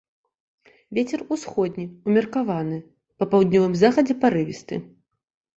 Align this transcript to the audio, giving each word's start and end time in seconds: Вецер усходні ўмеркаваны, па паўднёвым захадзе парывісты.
Вецер 0.97 1.19
усходні 1.35 1.85
ўмеркаваны, 2.07 2.77
па 3.21 3.29
паўднёвым 3.35 3.73
захадзе 3.83 4.13
парывісты. 4.25 4.75